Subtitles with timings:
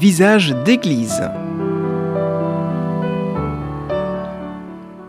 [0.00, 1.20] Visage d'église.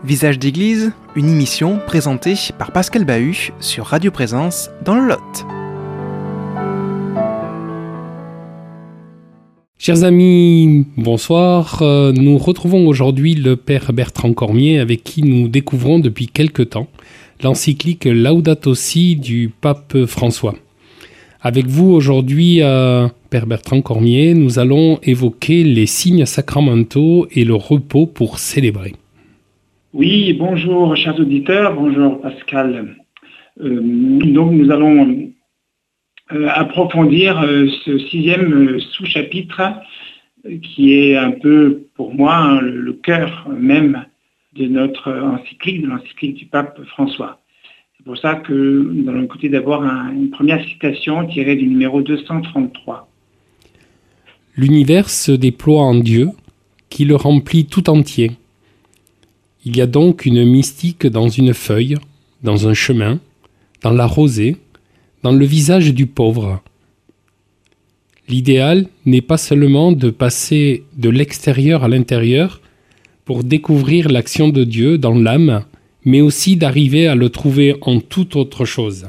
[0.04, 5.46] Visage d'église, une émission présentée par Pascal Bahut sur Radio Présence dans le Lot.
[9.78, 11.80] Chers amis, bonsoir.
[11.80, 16.88] Euh, Nous retrouvons aujourd'hui le Père Bertrand Cormier avec qui nous découvrons depuis quelque temps
[17.42, 20.54] l'encyclique Laudato Si du pape François.
[21.44, 27.56] Avec vous aujourd'hui, euh, Père Bertrand Cormier, nous allons évoquer les signes sacramentaux et le
[27.56, 28.92] repos pour célébrer.
[29.92, 32.94] Oui, bonjour chers auditeurs, bonjour Pascal.
[33.60, 33.80] Euh,
[34.32, 35.32] donc nous allons
[36.30, 37.44] euh, approfondir
[37.84, 39.62] ce sixième sous-chapitre
[40.62, 44.04] qui est un peu pour moi le, le cœur même
[44.54, 47.41] de notre encyclique, de l'encyclique du pape François.
[48.02, 52.02] C'est pour ça que nous allons écouter d'abord un- une première citation tirée du numéro
[52.02, 53.08] 233.
[54.56, 56.30] L'univers se déploie en Dieu,
[56.90, 58.32] qui le remplit tout entier.
[59.64, 61.96] Il y a donc une mystique dans une feuille,
[62.42, 63.20] dans un chemin,
[63.82, 64.56] dans la rosée,
[65.22, 66.60] dans le visage du pauvre.
[68.28, 72.60] L'idéal n'est pas seulement de passer de l'extérieur à l'intérieur
[73.24, 75.64] pour découvrir l'action de Dieu dans l'âme,
[76.04, 79.08] mais aussi d'arriver à le trouver en toute autre chose.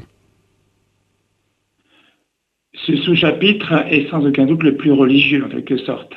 [2.73, 6.13] Ce sous-chapitre est sans aucun doute le plus religieux en quelque sorte.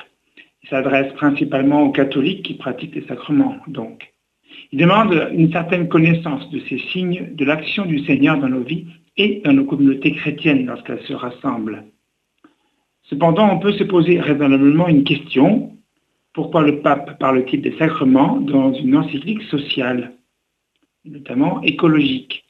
[0.62, 4.12] Il s'adresse principalement aux catholiques qui pratiquent les sacrements, donc.
[4.72, 8.86] Il demande une certaine connaissance de ces signes de l'action du Seigneur dans nos vies
[9.16, 11.84] et dans nos communautés chrétiennes lorsqu'elles se rassemblent.
[13.05, 15.72] Cependant, on peut se poser raisonnablement une question.
[16.33, 20.16] Pourquoi le pape parle-t-il des sacrements dans une encyclique sociale,
[21.06, 22.46] notamment écologique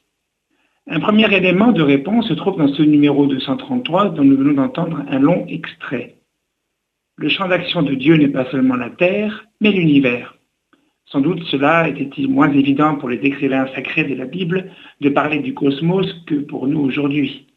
[0.89, 5.03] un premier élément de réponse se trouve dans ce numéro 233 dont nous venons d'entendre
[5.09, 6.15] un long extrait.
[7.17, 10.37] Le champ d'action de Dieu n'est pas seulement la terre, mais l'univers.
[11.07, 15.39] Sans doute cela était-il moins évident pour les écrivains sacrés de la Bible de parler
[15.39, 17.47] du cosmos que pour nous aujourd'hui.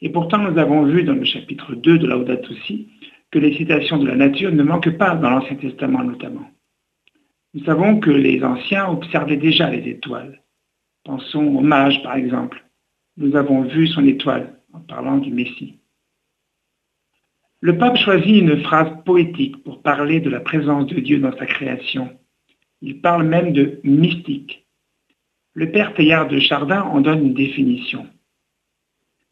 [0.00, 2.88] Et pourtant nous avons vu dans le chapitre 2 de Laudato Si
[3.32, 6.48] que les citations de la nature ne manquent pas dans l'Ancien Testament notamment.
[7.54, 10.40] Nous savons que les anciens observaient déjà les étoiles.
[11.06, 12.64] Pensons aux mages par exemple
[13.16, 15.78] nous avons vu son étoile en parlant du Messie.
[17.60, 21.46] Le pape choisit une phrase poétique pour parler de la présence de Dieu dans sa
[21.46, 22.10] création.
[22.82, 24.66] Il parle même de mystique.
[25.54, 28.08] Le père Teilhard de Chardin en donne une définition.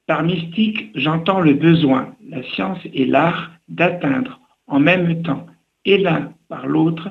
[0.07, 5.47] Par mystique, j'entends le besoin, la science et l'art d'atteindre en même temps
[5.85, 7.11] et l'un par l'autre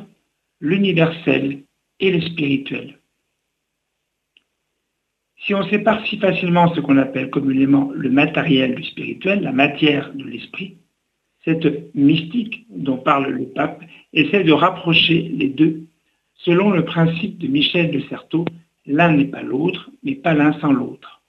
[0.61, 1.63] l'universel
[1.99, 2.97] et le spirituel.
[5.45, 10.13] Si on sépare si facilement ce qu'on appelle communément le matériel du spirituel, la matière
[10.13, 10.77] de l'esprit,
[11.43, 13.83] cette mystique dont parle le pape
[14.13, 15.83] essaie de rapprocher les deux
[16.45, 18.45] selon le principe de Michel de Certeau,
[18.85, 21.21] l'un n'est pas l'autre, mais pas l'un sans l'autre.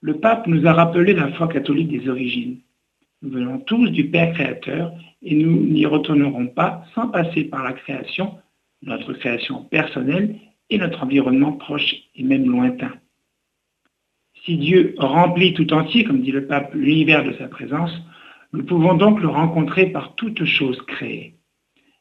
[0.00, 2.58] Le pape nous a rappelé la foi catholique des origines.
[3.22, 4.92] Nous venons tous du Père créateur
[5.22, 8.38] et nous n'y retournerons pas sans passer par la création,
[8.82, 10.36] notre création personnelle
[10.70, 12.92] et notre environnement proche et même lointain.
[14.50, 17.92] Si Dieu remplit tout entier, comme dit le pape, l'univers de sa présence,
[18.52, 21.34] nous pouvons donc le rencontrer par toute chose créée.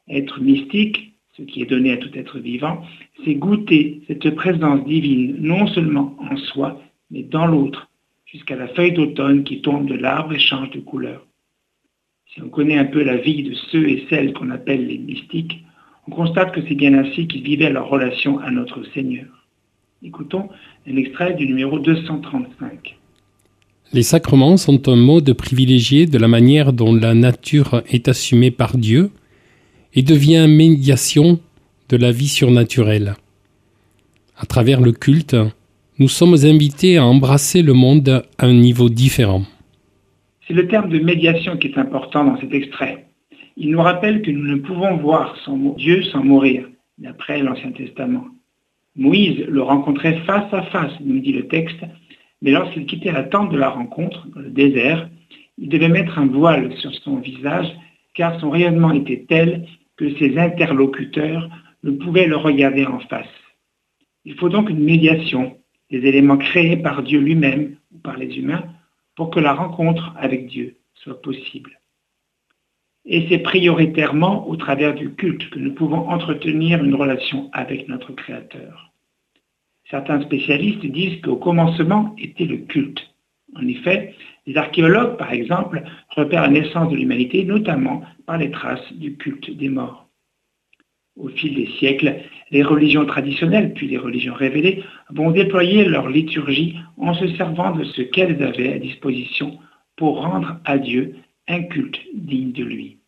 [0.08, 2.84] Être mystique, ce qui est donné à tout être vivant,
[3.24, 7.88] c'est goûter cette présence divine non seulement en soi, mais dans l'autre,
[8.26, 11.28] jusqu'à la feuille d'automne qui tombe de l'arbre et change de couleur.
[12.34, 15.64] Si on connaît un peu la vie de ceux et celles qu'on appelle les mystiques,
[16.08, 19.28] on constate que c'est bien ainsi qu'ils vivaient leur relation à notre Seigneur.
[20.02, 20.48] Écoutons
[20.88, 22.98] un extrait du numéro 235.
[23.92, 28.78] Les sacrements sont un mode privilégié de la manière dont la nature est assumée par
[28.78, 29.12] Dieu
[29.94, 31.40] et devient médiation
[31.90, 33.16] de la vie surnaturelle.
[34.38, 35.36] À travers le culte,
[35.98, 39.44] nous sommes invités à embrasser le monde à un niveau différent.
[40.48, 43.08] C'est le terme de médiation qui est important dans cet extrait.
[43.58, 48.28] Il nous rappelle que nous ne pouvons voir sans Dieu sans mourir, d'après l'Ancien Testament.
[48.96, 51.80] Moïse le rencontrait face à face, nous dit le texte,
[52.42, 55.10] mais lorsqu'il quittait la tente de la rencontre, dans le désert,
[55.58, 57.68] il devait mettre un voile sur son visage,
[58.14, 61.50] car son rayonnement était tel que ses interlocuteurs
[61.84, 63.28] ne pouvaient le regarder en face.
[64.26, 65.58] Il faut donc une médiation,
[65.92, 68.64] des éléments créés par Dieu lui-même ou par les humains,
[69.16, 71.79] pour que la rencontre avec Dieu soit possible.
[73.12, 78.14] Et c'est prioritairement au travers du culte que nous pouvons entretenir une relation avec notre
[78.14, 78.92] Créateur.
[79.90, 83.02] Certains spécialistes disent qu'au commencement était le culte.
[83.56, 84.14] En effet,
[84.46, 89.50] Les archéologues, par exemple, repèrent la naissance de l'humanité, notamment par les traces du culte
[89.58, 90.08] des morts.
[91.18, 92.16] Au fil des siècles,
[92.52, 97.84] les religions traditionnelles, puis les religions révélées, vont déployer leur liturgie en se servant de
[97.84, 99.58] ce qu'elles avaient à disposition
[99.98, 101.16] pour rendre à Dieu
[101.48, 102.99] un culte digne de lui.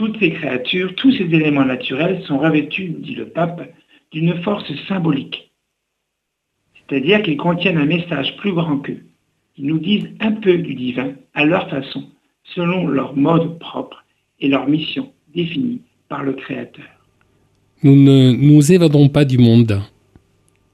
[0.00, 3.70] Toutes ces créatures, tous ces éléments naturels sont revêtus, dit le pape,
[4.12, 5.52] d'une force symbolique.
[6.74, 9.02] C'est-à-dire qu'ils contiennent un message plus grand qu'eux.
[9.58, 12.04] Ils nous disent un peu du divin à leur façon,
[12.54, 14.02] selon leur mode propre
[14.40, 16.86] et leur mission définie par le Créateur.
[17.82, 19.82] Nous ne nous évadons pas du monde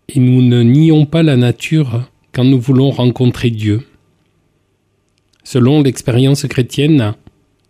[0.08, 3.81] et nous ne nions pas la nature quand nous voulons rencontrer Dieu.
[5.43, 7.17] Selon l'expérience chrétienne,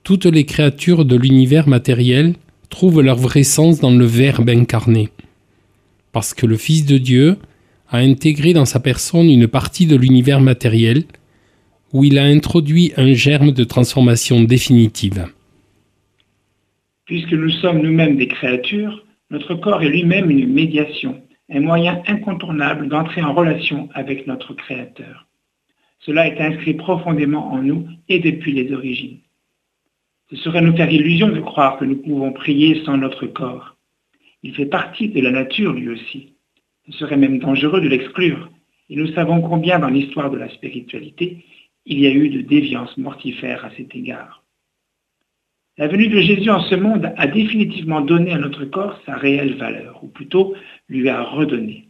[0.06, 2.34] toutes les créatures de l'univers matériel
[2.70, 5.08] trouvent leur vrai sens dans le Verbe incarné,
[6.12, 7.38] parce que le Fils de Dieu
[7.90, 11.02] a intégré dans sa personne une partie de l'univers matériel,
[11.92, 15.26] où il a introduit un germe de transformation définitive.
[17.06, 21.20] Puisque nous sommes nous-mêmes des créatures, notre corps est lui-même une médiation,
[21.50, 25.26] un moyen incontournable d'entrer en relation avec notre Créateur.
[25.98, 29.18] Cela est inscrit profondément en nous et depuis les origines.
[30.30, 33.76] Ce serait nous faire illusion de croire que nous pouvons prier sans notre corps.
[34.42, 36.34] Il fait partie de la nature lui aussi.
[36.86, 38.50] Ce serait même dangereux de l'exclure.
[38.90, 41.44] Et nous savons combien dans l'histoire de la spiritualité,
[41.84, 44.42] il y a eu de déviances mortifères à cet égard.
[45.78, 49.54] La venue de Jésus en ce monde a définitivement donné à notre corps sa réelle
[49.54, 50.54] valeur, ou plutôt
[50.88, 51.88] lui a redonné.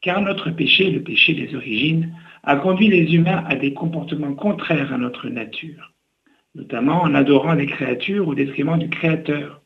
[0.00, 4.92] Car notre péché, le péché des origines, a conduit les humains à des comportements contraires
[4.92, 5.92] à notre nature,
[6.54, 9.62] notamment en adorant des créatures au détriment du Créateur.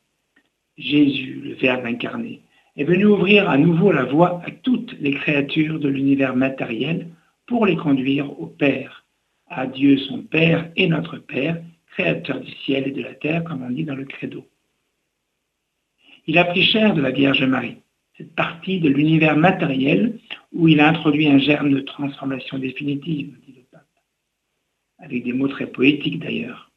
[0.76, 2.42] Jésus, le Verbe incarné,
[2.76, 7.08] est venu ouvrir à nouveau la voie à toutes les créatures de l'univers matériel
[7.46, 9.04] pour les conduire au Père,
[9.48, 13.62] à Dieu son Père et notre Père, créateur du ciel et de la terre, comme
[13.62, 14.46] on dit dans le credo.
[16.26, 17.76] Il a pris chair de la Vierge Marie,
[18.16, 20.18] cette partie de l'univers matériel
[20.52, 23.86] où il a introduit un germe de transformation définitive, dit le pape,
[24.98, 26.72] avec des mots très poétiques d'ailleurs.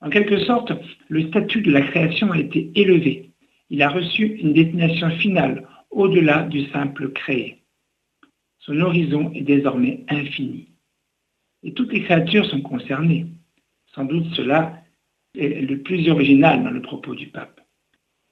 [0.00, 0.72] En quelque sorte,
[1.08, 3.30] le statut de la création a été élevé.
[3.68, 7.62] Il a reçu une destination finale au-delà du simple créé.
[8.60, 10.68] Son horizon est désormais infini.
[11.64, 13.26] Et toutes les créatures sont concernées.
[13.94, 14.82] Sans doute cela
[15.36, 17.60] est le plus original dans le propos du pape.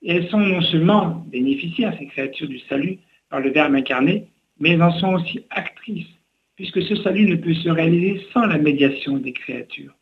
[0.02, 2.98] Et elles sont non seulement bénéficiaires, ces créatures du salut,
[3.28, 4.28] par le Verbe incarné,
[4.60, 6.06] mais elles en sont aussi actrices,
[6.54, 9.95] puisque ce salut ne peut se réaliser sans la médiation des créatures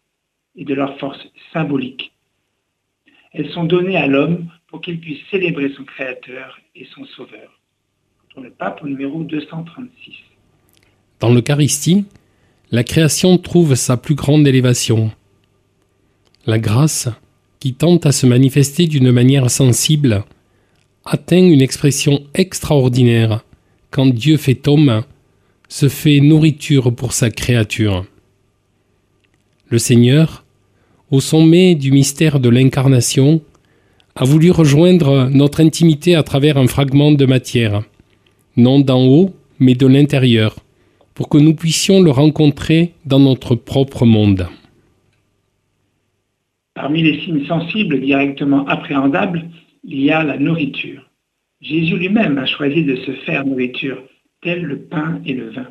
[0.56, 1.18] et de leur force
[1.52, 2.12] symbolique.
[3.32, 7.60] Elles sont données à l'homme pour qu'il puisse célébrer son Créateur et son Sauveur.
[8.32, 10.14] Pour le pape numéro 236.
[11.20, 12.04] Dans l'Eucharistie,
[12.70, 15.10] la création trouve sa plus grande élévation.
[16.46, 17.08] La grâce,
[17.60, 20.24] qui tente à se manifester d'une manière sensible,
[21.04, 23.44] atteint une expression extraordinaire
[23.90, 25.04] quand Dieu fait homme,
[25.68, 28.04] se fait nourriture pour sa créature.
[29.68, 30.43] Le Seigneur,
[31.14, 33.40] au sommet du mystère de l'incarnation,
[34.16, 37.82] a voulu rejoindre notre intimité à travers un fragment de matière,
[38.56, 39.30] non d'en haut,
[39.60, 40.56] mais de l'intérieur,
[41.14, 44.48] pour que nous puissions le rencontrer dans notre propre monde.
[46.74, 49.44] Parmi les signes sensibles directement appréhendables,
[49.84, 51.08] il y a la nourriture.
[51.60, 54.02] Jésus lui-même a choisi de se faire nourriture,
[54.42, 55.68] tel le pain et le vin.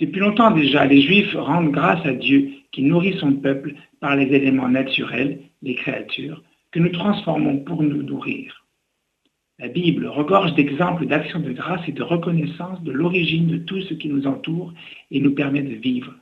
[0.00, 4.34] Depuis longtemps déjà, les Juifs rendent grâce à Dieu qui nourrit son peuple par les
[4.34, 8.66] éléments naturels, les créatures, que nous transformons pour nous nourrir.
[9.58, 13.92] La Bible regorge d'exemples d'actions de grâce et de reconnaissance de l'origine de tout ce
[13.92, 14.72] qui nous entoure
[15.10, 16.14] et nous permet de vivre.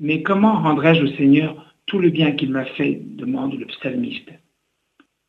[0.00, 4.30] Mais comment rendrai-je au Seigneur tout le bien qu'il m'a fait demande le psalmiste.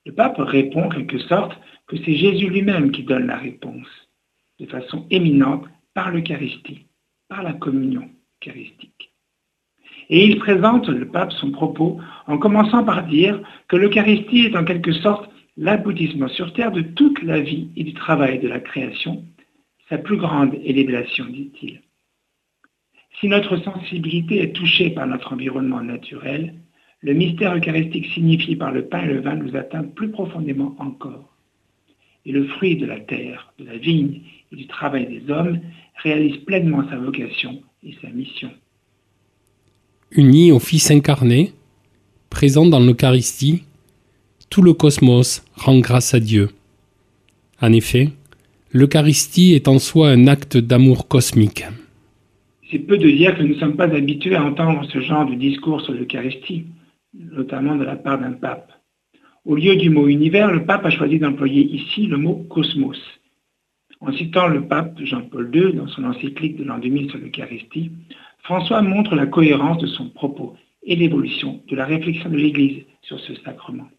[0.05, 1.57] Le pape répond en quelque sorte
[1.88, 3.88] que c'est Jésus lui-même qui donne la réponse,
[4.59, 6.85] de façon éminente par l'Eucharistie,
[7.29, 8.09] par la communion
[8.41, 9.13] eucharistique.
[10.09, 14.65] Et il présente, le pape, son propos en commençant par dire que l'Eucharistie est en
[14.65, 19.24] quelque sorte l'aboutissement sur terre de toute la vie et du travail de la création,
[19.88, 21.81] sa plus grande élévation, dit-il.
[23.19, 26.55] Si notre sensibilité est touchée par notre environnement naturel,
[27.01, 31.36] le mystère eucharistique signifié par le pain et le vin nous atteint plus profondément encore.
[32.29, 34.21] Et le fruit de la terre, de la vigne
[34.51, 35.59] et du travail des hommes
[36.03, 38.51] réalise pleinement sa vocation et sa mission.
[40.12, 41.53] Uni au Fils incarné,
[42.29, 43.63] présent dans l'Eucharistie,
[44.51, 46.50] tout le cosmos rend grâce à Dieu.
[47.63, 48.09] En effet,
[48.71, 51.65] l'Eucharistie est en soi un acte d'amour cosmique.
[52.69, 55.33] C'est peu de dire que nous ne sommes pas habitués à entendre ce genre de
[55.33, 56.67] discours sur l'Eucharistie,
[57.15, 58.71] notamment de la part d'un pape.
[59.50, 63.01] Au lieu du mot univers, le pape a choisi d'employer ici le mot cosmos.
[64.00, 67.89] En citant le pape Jean-Paul II dans son encyclique de l'an 2000 sur l'Eucharistie,
[68.44, 73.20] François montre la cohérence de son propos et l'évolution de la réflexion de l'Église sur
[73.22, 73.89] ce sacrement.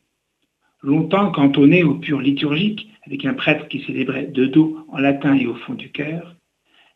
[0.84, 5.48] Longtemps cantonné au pur liturgique, avec un prêtre qui célébrait de dos en latin et
[5.48, 6.36] au fond du cœur,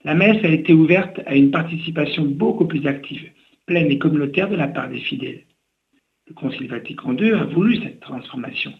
[0.04, 3.32] la messe a été ouverte à une participation beaucoup plus active,
[3.66, 5.42] pleine et communautaire de la part des fidèles.
[6.26, 8.72] Le Concile Vatican II a voulu cette transformation.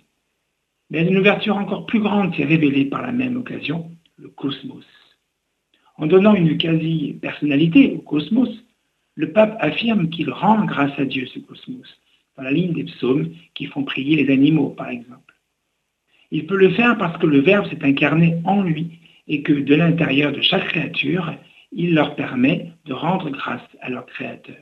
[0.91, 4.87] Mais une ouverture encore plus grande s'est révélée par la même occasion, le cosmos.
[5.97, 8.49] En donnant une quasi-personnalité au cosmos,
[9.15, 11.87] le pape affirme qu'il rend grâce à Dieu ce cosmos,
[12.37, 15.35] dans la ligne des psaumes qui font prier les animaux, par exemple.
[16.31, 18.99] Il peut le faire parce que le Verbe s'est incarné en lui
[19.29, 21.35] et que de l'intérieur de chaque créature,
[21.73, 24.57] il leur permet de rendre grâce à leur Créateur.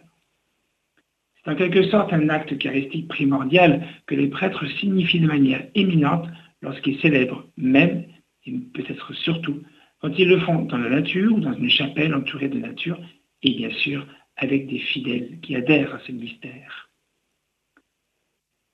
[1.44, 6.28] C'est en quelque sorte un acte eucharistique primordial que les prêtres signifient de manière éminente
[6.60, 8.04] lorsqu'ils célèbrent, même,
[8.46, 9.62] et peut-être surtout,
[10.00, 12.98] quand ils le font dans la nature ou dans une chapelle entourée de nature,
[13.42, 14.06] et bien sûr
[14.36, 16.90] avec des fidèles qui adhèrent à ce mystère.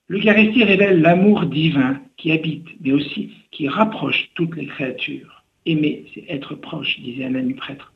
[0.08, 5.44] L'Eucharistie révèle l'amour divin qui habite, mais aussi qui rapproche toutes les créatures.
[5.66, 7.92] Aimer, c'est être proche, disait un ami prêtre.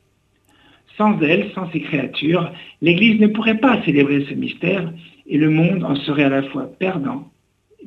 [0.97, 4.93] Sans elle, sans ces créatures, l'Église ne pourrait pas célébrer ce mystère
[5.27, 7.31] et le monde en serait à la fois perdant,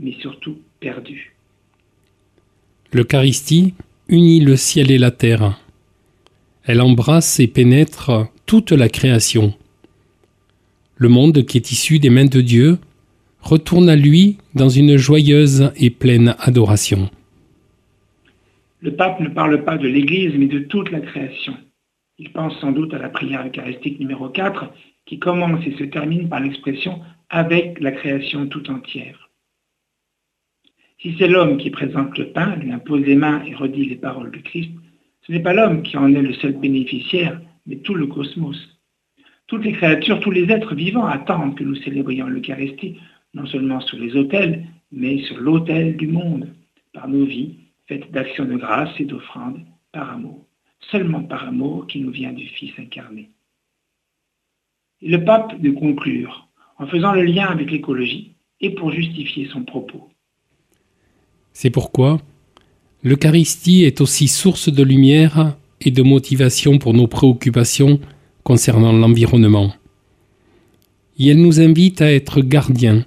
[0.01, 1.35] mais surtout perdu.
[2.93, 3.75] L'Eucharistie
[4.09, 5.61] unit le ciel et la terre.
[6.65, 9.55] Elle embrasse et pénètre toute la création.
[10.97, 12.79] Le monde qui est issu des mains de Dieu
[13.41, 17.11] retourne à lui dans une joyeuse et pleine adoration.
[18.81, 21.55] Le pape ne parle pas de l'Église, mais de toute la création.
[22.19, 24.73] Il pense sans doute à la prière eucharistique numéro 4,
[25.05, 29.31] qui commence et se termine par l'expression avec la création tout entière.
[31.01, 34.31] Si c'est l'homme qui présente le pain, lui impose les mains et redit les paroles
[34.31, 34.71] du Christ,
[35.27, 38.57] ce n'est pas l'homme qui en est le seul bénéficiaire, mais tout le cosmos.
[39.47, 42.99] Toutes les créatures, tous les êtres vivants attendent que nous célébrions l'Eucharistie,
[43.35, 46.49] non seulement sur les autels, mais sur l'autel du monde,
[46.95, 49.61] par nos vies, faites d'actions de grâce et d'offrandes,
[49.93, 50.47] par amour,
[50.81, 53.31] seulement par amour qui nous vient du Fils incarné.
[55.03, 59.65] Et le pape de conclure en faisant le lien avec l'écologie et pour justifier son
[59.65, 60.09] propos.
[61.53, 62.21] C'est pourquoi
[63.03, 68.01] l'Eucharistie est aussi source de lumière et de motivation pour nos préoccupations
[68.43, 69.73] concernant l'environnement.
[71.19, 73.05] Et elle nous invite à être gardiens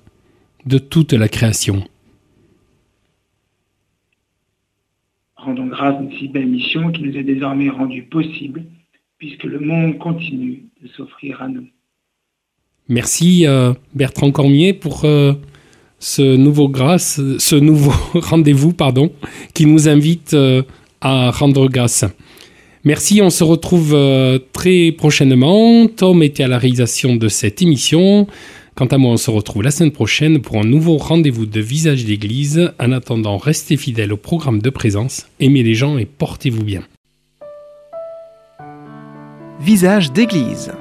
[0.66, 1.84] de toute la création.
[5.50, 8.66] Rendons grâce de si belle mission qui nous est désormais rendue possible,
[9.18, 11.66] puisque le monde continue de s'offrir à nous.
[12.88, 15.34] Merci euh, Bertrand Cormier pour euh,
[15.98, 19.12] ce nouveau grâce, ce nouveau rendez-vous, pardon,
[19.56, 20.62] qui nous invite euh,
[21.02, 22.06] à rendre grâce.
[22.84, 25.88] Merci, on se retrouve euh, très prochainement.
[25.88, 28.28] Tom était à la réalisation de cette émission.
[28.80, 32.06] Quant à moi, on se retrouve la semaine prochaine pour un nouveau rendez-vous de Visage
[32.06, 32.72] d'Église.
[32.80, 36.84] En attendant, restez fidèles au programme de présence, aimez les gens et portez-vous bien.
[39.60, 40.72] Visage d'Église.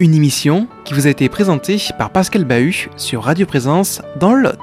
[0.00, 4.42] Une émission qui vous a été présentée par Pascal Bahut sur Radio Présence dans le
[4.42, 4.58] Lot.